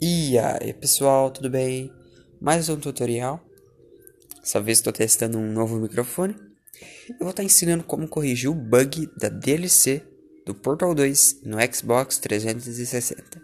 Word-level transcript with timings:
E 0.00 0.38
aí 0.38 0.72
pessoal, 0.72 1.28
tudo 1.28 1.50
bem? 1.50 1.92
Mais 2.40 2.68
um 2.68 2.78
tutorial. 2.78 3.44
Dessa 4.40 4.60
vez 4.60 4.78
estou 4.78 4.92
testando 4.92 5.38
um 5.38 5.52
novo 5.52 5.76
microfone. 5.76 6.36
Eu 7.08 7.18
vou 7.18 7.30
estar 7.30 7.42
ensinando 7.42 7.82
como 7.82 8.06
corrigir 8.06 8.48
o 8.48 8.54
bug 8.54 9.10
da 9.16 9.28
DLC 9.28 10.06
do 10.46 10.54
Portal 10.54 10.94
2 10.94 11.40
no 11.42 11.56
Xbox 11.74 12.18
360. 12.18 13.42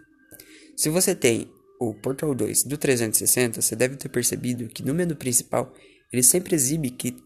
Se 0.77 0.87
você 0.87 1.13
tem 1.13 1.51
o 1.77 1.93
Portal 1.93 2.33
2 2.33 2.63
do 2.63 2.77
360, 2.77 3.61
você 3.61 3.75
deve 3.75 3.97
ter 3.97 4.07
percebido 4.07 4.69
que 4.69 4.81
no 4.81 4.93
menu 4.93 5.13
principal 5.13 5.73
ele 6.09 6.23
sempre 6.23 6.55
exibe 6.55 6.89
que 6.89 7.17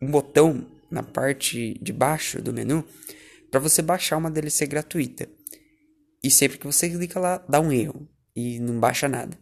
um 0.00 0.08
botão 0.08 0.64
na 0.88 1.02
parte 1.02 1.76
de 1.82 1.92
baixo 1.92 2.40
do 2.40 2.52
menu 2.52 2.84
para 3.50 3.58
você 3.58 3.82
baixar 3.82 4.18
uma 4.18 4.30
DLC 4.30 4.68
gratuita. 4.68 5.28
E 6.22 6.30
sempre 6.30 6.58
que 6.58 6.66
você 6.66 6.88
clica 6.88 7.18
lá, 7.18 7.38
dá 7.48 7.60
um 7.60 7.72
erro 7.72 8.08
e 8.38 8.60
não 8.60 8.78
baixa 8.78 9.08
nada. 9.08 9.36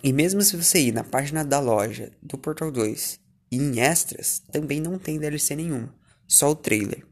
E 0.00 0.12
mesmo 0.12 0.40
se 0.42 0.56
você 0.56 0.78
ir 0.78 0.92
na 0.92 1.02
página 1.02 1.44
da 1.44 1.58
loja 1.58 2.12
do 2.22 2.38
Portal 2.38 2.70
2 2.70 3.18
e 3.50 3.56
em 3.56 3.80
extras, 3.80 4.40
também 4.52 4.80
não 4.80 4.96
tem 4.96 5.18
DLC 5.18 5.56
nenhuma, 5.56 5.92
só 6.24 6.50
o 6.50 6.54
trailer. 6.54 7.04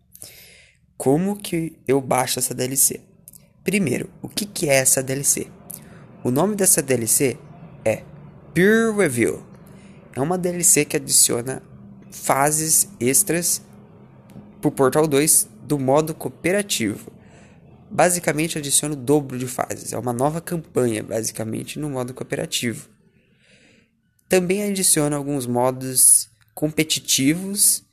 Como 0.96 1.36
que 1.36 1.76
eu 1.88 2.00
baixo 2.00 2.38
essa 2.38 2.54
DLC? 2.54 3.00
Primeiro, 3.64 4.08
o 4.22 4.28
que, 4.28 4.46
que 4.46 4.68
é 4.68 4.76
essa 4.76 5.02
DLC? 5.02 5.48
O 6.22 6.30
nome 6.30 6.54
dessa 6.54 6.80
DLC 6.80 7.36
é 7.84 8.04
Peer 8.54 8.94
Review. 8.94 9.44
É 10.14 10.20
uma 10.20 10.38
DLC 10.38 10.84
que 10.84 10.96
adiciona 10.96 11.60
fases 12.12 12.88
extras 13.00 13.60
para 14.60 14.68
o 14.68 14.72
Portal 14.72 15.08
2 15.08 15.48
do 15.64 15.76
modo 15.76 16.14
cooperativo 16.14 17.15
basicamente 17.90 18.58
adiciona 18.58 18.94
o 18.94 18.96
dobro 18.96 19.38
de 19.38 19.46
fases. 19.46 19.92
É 19.92 19.98
uma 19.98 20.12
nova 20.12 20.40
campanha, 20.40 21.02
basicamente, 21.02 21.78
no 21.78 21.90
modo 21.90 22.14
cooperativo. 22.14 22.88
Também 24.28 24.62
adiciona 24.64 25.16
alguns 25.16 25.46
modos 25.46 26.28
competitivos 26.54 27.84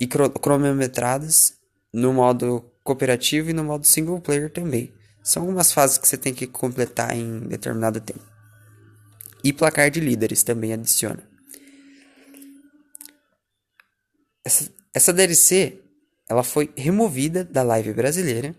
e 0.00 0.06
cronometrados 0.06 1.54
no 1.92 2.12
modo 2.12 2.70
cooperativo 2.84 3.50
e 3.50 3.52
no 3.52 3.64
modo 3.64 3.86
single 3.86 4.20
player 4.20 4.50
também. 4.52 4.92
São 5.22 5.42
algumas 5.42 5.72
fases 5.72 5.98
que 5.98 6.06
você 6.08 6.16
tem 6.16 6.34
que 6.34 6.46
completar 6.46 7.16
em 7.16 7.40
determinado 7.40 8.00
tempo. 8.00 8.26
E 9.42 9.52
placar 9.52 9.90
de 9.90 10.00
líderes 10.00 10.42
também 10.42 10.72
adiciona. 10.72 11.22
Essa, 14.44 14.70
essa 14.94 15.12
DLC 15.12 15.82
ela 16.28 16.42
foi 16.42 16.72
removida 16.76 17.44
da 17.44 17.62
live 17.62 17.92
brasileira, 17.92 18.54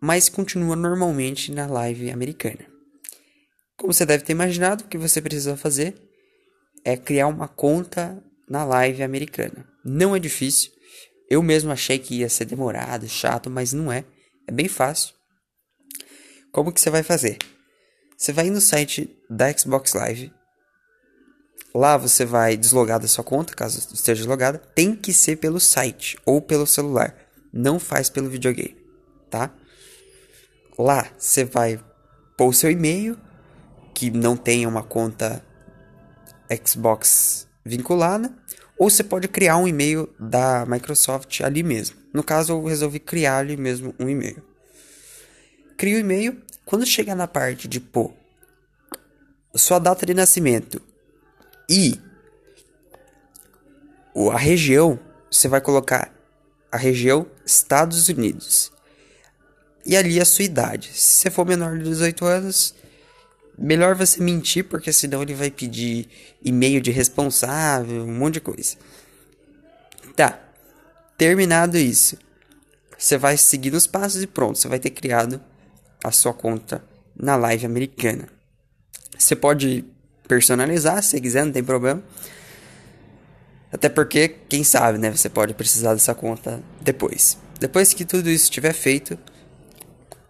mas 0.00 0.28
continua 0.28 0.76
normalmente 0.76 1.50
na 1.50 1.66
live 1.66 2.10
americana. 2.10 2.66
Como 3.76 3.92
você 3.92 4.06
deve 4.06 4.24
ter 4.24 4.32
imaginado, 4.32 4.84
o 4.84 4.88
que 4.88 4.98
você 4.98 5.20
precisa 5.20 5.56
fazer 5.56 5.94
é 6.84 6.96
criar 6.96 7.26
uma 7.26 7.48
conta 7.48 8.22
na 8.48 8.64
live 8.64 9.02
americana. 9.02 9.68
Não 9.84 10.14
é 10.14 10.18
difícil. 10.18 10.70
Eu 11.28 11.42
mesmo 11.42 11.70
achei 11.70 11.98
que 11.98 12.16
ia 12.16 12.28
ser 12.28 12.44
demorado, 12.44 13.08
chato, 13.08 13.50
mas 13.50 13.72
não 13.72 13.92
é. 13.92 14.04
É 14.46 14.52
bem 14.52 14.68
fácil. 14.68 15.14
Como 16.52 16.72
que 16.72 16.80
você 16.80 16.90
vai 16.90 17.02
fazer? 17.02 17.36
Você 18.16 18.32
vai 18.32 18.50
no 18.50 18.60
site 18.60 19.16
da 19.28 19.56
Xbox 19.56 19.92
Live, 19.92 20.32
Lá 21.74 21.96
você 21.96 22.24
vai 22.24 22.56
deslogar 22.56 22.98
da 22.98 23.06
sua 23.06 23.22
conta, 23.22 23.54
caso 23.54 23.78
esteja 23.92 24.22
deslogada. 24.22 24.58
Tem 24.74 24.94
que 24.94 25.12
ser 25.12 25.36
pelo 25.36 25.60
site 25.60 26.18
ou 26.24 26.40
pelo 26.40 26.66
celular. 26.66 27.14
Não 27.52 27.78
faz 27.78 28.08
pelo 28.08 28.28
videogame, 28.28 28.76
tá? 29.30 29.50
Lá 30.78 31.08
você 31.18 31.44
vai 31.44 31.78
pôr 32.36 32.48
o 32.48 32.52
seu 32.52 32.70
e-mail, 32.70 33.18
que 33.94 34.10
não 34.10 34.36
tenha 34.36 34.68
uma 34.68 34.82
conta 34.82 35.44
Xbox 36.64 37.46
vinculada, 37.64 38.32
ou 38.78 38.88
você 38.88 39.02
pode 39.02 39.28
criar 39.28 39.56
um 39.56 39.66
e-mail 39.66 40.08
da 40.18 40.64
Microsoft 40.66 41.40
ali 41.40 41.62
mesmo. 41.62 41.96
No 42.14 42.22
caso, 42.22 42.52
eu 42.52 42.64
resolvi 42.64 42.98
criar 42.98 43.38
ali 43.38 43.56
mesmo 43.56 43.94
um 43.98 44.08
e-mail. 44.08 44.42
Cria 45.76 45.96
o 45.96 46.00
e-mail. 46.00 46.40
Quando 46.64 46.86
chegar 46.86 47.14
na 47.14 47.26
parte 47.26 47.66
de 47.66 47.80
pôr 47.80 48.12
sua 49.54 49.78
data 49.78 50.06
de 50.06 50.14
nascimento 50.14 50.80
e 51.68 52.00
a 54.32 54.38
região, 54.38 54.98
você 55.30 55.46
vai 55.46 55.60
colocar 55.60 56.12
a 56.72 56.76
região 56.76 57.26
Estados 57.44 58.08
Unidos. 58.08 58.72
E 59.84 59.96
ali 59.96 60.20
a 60.20 60.24
sua 60.24 60.44
idade. 60.44 60.90
Se 60.92 61.22
você 61.22 61.30
for 61.30 61.46
menor 61.46 61.78
de 61.78 61.84
18 61.84 62.24
anos, 62.24 62.74
melhor 63.56 63.94
você 63.94 64.20
mentir, 64.20 64.64
porque 64.64 64.92
senão 64.92 65.22
ele 65.22 65.34
vai 65.34 65.50
pedir 65.50 66.08
e-mail 66.42 66.80
de 66.80 66.90
responsável, 66.90 68.02
um 68.02 68.14
monte 68.14 68.34
de 68.34 68.40
coisa. 68.40 68.76
Tá. 70.16 70.38
Terminado 71.16 71.76
isso, 71.76 72.16
você 72.96 73.18
vai 73.18 73.36
seguir 73.36 73.74
os 73.74 73.86
passos 73.86 74.22
e 74.22 74.26
pronto, 74.26 74.56
você 74.56 74.68
vai 74.68 74.78
ter 74.78 74.90
criado 74.90 75.40
a 76.04 76.12
sua 76.12 76.32
conta 76.32 76.84
na 77.16 77.34
live 77.34 77.66
americana. 77.66 78.28
Você 79.18 79.34
pode 79.34 79.84
personalizar, 80.28 81.02
se 81.02 81.20
quiser, 81.20 81.44
não 81.44 81.52
tem 81.52 81.64
problema. 81.64 82.02
Até 83.72 83.88
porque, 83.88 84.28
quem 84.48 84.62
sabe, 84.62 84.98
né? 84.98 85.10
Você 85.10 85.28
pode 85.28 85.54
precisar 85.54 85.94
dessa 85.94 86.14
conta 86.14 86.62
depois. 86.80 87.36
Depois 87.58 87.92
que 87.92 88.04
tudo 88.04 88.30
isso 88.30 88.44
estiver 88.44 88.72
feito, 88.72 89.18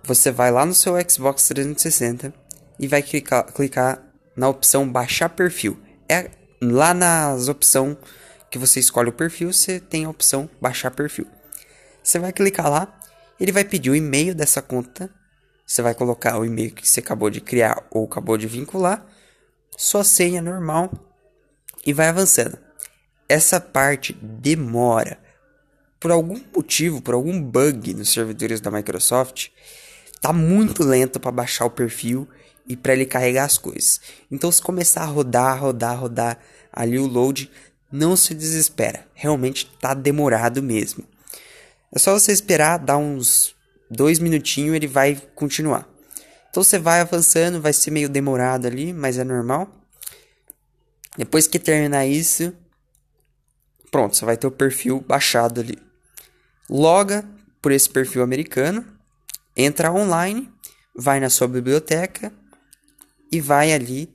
você 0.03 0.31
vai 0.31 0.51
lá 0.51 0.65
no 0.65 0.75
seu 0.75 0.95
Xbox 1.09 1.47
360 1.49 2.33
e 2.79 2.89
vai 2.89 3.03
clicar, 3.03 3.45
clicar 3.53 4.03
na 4.35 4.49
opção 4.49 4.91
baixar 4.91 5.29
perfil. 5.29 5.79
É 6.09 6.31
lá 6.61 6.95
nas 6.95 7.49
opções 7.49 7.97
que 8.51 8.59
você 8.59 8.81
escolhe 8.81 9.11
o 9.11 9.13
perfil, 9.13 9.53
você 9.53 9.79
tem 9.79 10.05
a 10.05 10.11
opção 10.11 10.49
baixar 10.61 10.91
perfil. 10.91 11.27
Você 12.03 12.19
vai 12.19 12.33
clicar 12.33 12.71
lá, 12.71 12.99
ele 13.39 13.53
vai 13.53 13.65
pedir 13.65 13.91
o 13.91 13.95
e-mail 13.95 14.35
dessa 14.35 14.63
conta. 14.63 15.11
Você 15.67 15.83
vai 15.83 15.95
colocar 15.95 16.39
o 16.39 16.45
e-mail 16.47 16.73
que 16.73 16.89
você 16.89 17.01
acabou 17.01 17.29
de 17.29 17.43
criar 17.43 17.87
ou 17.91 18.07
acabou 18.07 18.39
de 18.39 18.47
vincular 18.47 19.05
sua 19.79 20.03
senha 20.03 20.43
normal 20.43 20.91
e 21.87 21.93
vai 21.93 22.09
avançando. 22.09 22.59
Essa 23.29 23.61
parte 23.61 24.13
demora. 24.13 25.17
Por 26.01 26.11
algum 26.11 26.41
motivo, 26.55 27.01
por 27.01 27.15
algum 27.15 27.41
bug 27.41 27.95
nos 27.95 28.13
servidores 28.13 28.61
da 28.61 28.73
Microsoft, 28.73 29.51
tá 30.21 30.33
muito 30.33 30.83
lento 30.83 31.21
para 31.21 31.31
baixar 31.31 31.65
o 31.65 31.71
perfil 31.71 32.29
e 32.67 32.77
para 32.77 32.93
ele 32.93 33.07
carregar 33.07 33.45
as 33.45 33.57
coisas. 33.57 34.01
Então, 34.29 34.51
se 34.51 34.61
começar 34.61 35.03
a 35.03 35.07
rodar, 35.07 35.61
rodar, 35.61 35.97
rodar 35.97 36.39
ali 36.73 36.99
o 36.99 37.07
load, 37.07 37.49
não 37.91 38.17
se 38.17 38.35
desespera. 38.35 39.07
Realmente 39.15 39.71
tá 39.81 39.95
demorado 39.95 40.61
mesmo. 40.61 41.05
É 41.95 42.01
só 42.01 42.13
você 42.19 42.33
esperar, 42.33 42.79
dar 42.79 42.99
uns 42.99 43.55
dois 43.89 44.19
minutinhos, 44.19 44.75
ele 44.75 44.89
vai 44.89 45.21
continuar. 45.37 45.89
Então 46.51 46.63
você 46.63 46.79
vai 46.79 47.01
avançando, 47.01 47.61
vai 47.61 47.73
ser 47.73 47.91
meio 47.91 48.09
demorado 48.09 48.67
ali, 48.67 48.93
mas 48.93 49.19
é 49.19 49.25
normal. 49.25 49.69
Depois 51.17 51.47
que 51.47 51.59
terminar 51.59 52.07
isso, 52.07 52.55
pronto, 53.91 54.17
você 54.17 54.25
vai 54.25 54.37
ter 54.37 54.47
o 54.47 54.53
perfil 54.53 55.01
baixado 55.01 55.61
ali. 55.61 55.79
Loga 56.71 57.25
por 57.61 57.73
esse 57.73 57.89
perfil 57.89 58.23
americano, 58.23 58.87
entra 59.57 59.93
online, 59.93 60.51
vai 60.95 61.19
na 61.21 61.29
sua 61.29 61.49
biblioteca 61.49 62.33
e 63.33 63.41
vai 63.41 63.73
ali 63.73 64.15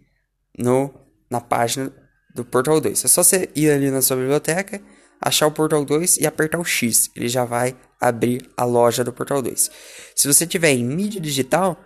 no 0.57 0.93
na 1.29 1.41
página 1.41 1.91
do 2.33 2.45
Portal 2.45 2.79
2. 2.79 3.05
É 3.05 3.07
só 3.07 3.23
você 3.23 3.49
ir 3.55 3.71
ali 3.71 3.89
na 3.89 4.01
sua 4.01 4.17
biblioteca, 4.17 4.81
achar 5.19 5.47
o 5.47 5.51
Portal 5.51 5.83
2 5.83 6.17
e 6.17 6.27
apertar 6.27 6.59
o 6.59 6.65
X. 6.65 7.09
Ele 7.15 7.27
já 7.27 7.43
vai 7.43 7.75
abrir 7.99 8.47
a 8.55 8.63
loja 8.65 9.03
do 9.03 9.11
Portal 9.11 9.41
2. 9.41 9.71
Se 10.15 10.27
você 10.27 10.45
tiver 10.45 10.71
em 10.71 10.83
mídia 10.83 11.19
digital, 11.19 11.83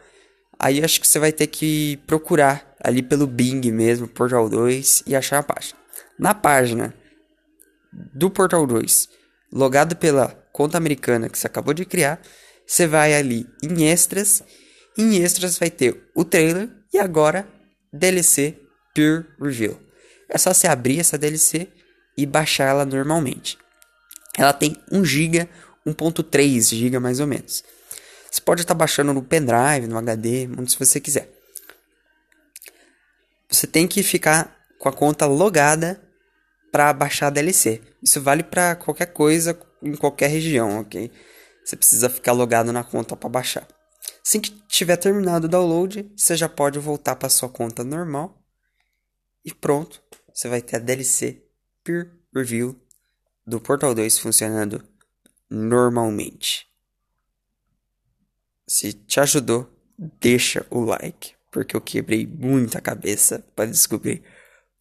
Aí 0.59 0.83
acho 0.83 0.99
que 0.99 1.07
você 1.07 1.19
vai 1.19 1.31
ter 1.31 1.47
que 1.47 1.97
procurar 2.07 2.75
ali 2.83 3.03
pelo 3.03 3.27
Bing 3.27 3.71
mesmo, 3.71 4.07
Portal 4.07 4.49
2, 4.49 5.03
e 5.05 5.15
achar 5.15 5.39
a 5.39 5.43
página. 5.43 5.77
Na 6.17 6.33
página 6.33 6.93
do 7.93 8.29
Portal 8.29 8.65
2, 8.65 9.09
logado 9.51 9.95
pela 9.95 10.29
conta 10.51 10.77
americana 10.77 11.29
que 11.29 11.37
você 11.37 11.47
acabou 11.47 11.73
de 11.73 11.85
criar, 11.85 12.19
você 12.65 12.87
vai 12.87 13.13
ali 13.13 13.47
em 13.63 13.87
extras. 13.87 14.43
Em 14.97 15.21
extras 15.21 15.57
vai 15.57 15.69
ter 15.69 16.09
o 16.15 16.25
trailer 16.25 16.69
e 16.93 16.97
agora 16.97 17.47
DLC 17.93 18.57
Pure 18.93 19.25
Review. 19.39 19.79
É 20.27 20.37
só 20.37 20.53
você 20.53 20.67
abrir 20.67 20.99
essa 20.99 21.17
DLC 21.17 21.67
e 22.17 22.25
baixar 22.25 22.65
ela 22.65 22.85
normalmente. 22.85 23.57
Ela 24.37 24.53
tem 24.53 24.75
1 24.91 25.05
GB, 25.05 25.49
1.3 25.85 26.75
GB 26.75 26.99
mais 26.99 27.19
ou 27.19 27.27
menos. 27.27 27.63
Você 28.29 28.41
pode 28.41 28.61
estar 28.61 28.73
baixando 28.73 29.13
no 29.13 29.23
pendrive, 29.23 29.87
no 29.87 29.97
HD, 29.97 30.49
onde 30.57 30.75
você 30.77 30.99
quiser. 30.99 31.29
Você 33.49 33.65
tem 33.65 33.87
que 33.87 34.03
ficar 34.03 34.57
com 34.77 34.89
a 34.89 34.93
conta 34.93 35.25
logada 35.25 36.01
para 36.71 36.91
baixar 36.93 37.27
a 37.27 37.31
DLC. 37.31 37.81
Isso 38.03 38.21
vale 38.21 38.43
para 38.43 38.75
qualquer 38.75 39.07
coisa 39.07 39.57
em 39.81 39.95
qualquer 39.95 40.27
região, 40.27 40.81
ok? 40.81 41.11
Você 41.63 41.75
precisa 41.75 42.09
ficar 42.09 42.33
logado 42.33 42.71
na 42.71 42.83
conta 42.83 43.15
para 43.15 43.29
baixar. 43.29 43.67
Assim 44.25 44.39
que 44.39 44.51
tiver 44.67 44.97
terminado 44.97 45.47
o 45.47 45.49
download, 45.49 46.11
você 46.15 46.35
já 46.35 46.49
pode 46.49 46.79
voltar 46.79 47.15
para 47.15 47.29
sua 47.29 47.49
conta 47.49 47.83
normal. 47.83 48.43
E 49.43 49.53
pronto, 49.53 50.01
você 50.33 50.49
vai 50.49 50.61
ter 50.61 50.75
a 50.75 50.79
DLC 50.79 51.43
Peer 51.83 52.11
Review 52.35 52.79
do 53.45 53.61
Portal 53.61 53.95
2 53.95 54.19
funcionando 54.19 54.83
normalmente. 55.49 56.67
Se 58.67 58.91
te 58.91 59.19
ajudou, 59.21 59.69
deixa 59.97 60.65
o 60.69 60.81
like, 60.81 61.33
porque 61.49 61.75
eu 61.75 61.81
quebrei 61.81 62.27
muita 62.27 62.81
cabeça 62.81 63.43
para 63.55 63.69
descobrir 63.69 64.23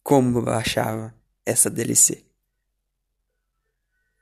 como 0.03 0.41
baixava 0.41 1.15
essa 1.45 1.69
DLC. 1.69 2.26